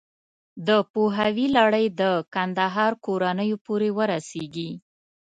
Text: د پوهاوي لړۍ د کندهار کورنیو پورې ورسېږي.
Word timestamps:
د 0.67 0.69
پوهاوي 0.93 1.47
لړۍ 1.57 1.85
د 2.01 2.03
کندهار 2.35 2.91
کورنیو 3.05 3.57
پورې 3.65 3.89
ورسېږي. 3.97 4.69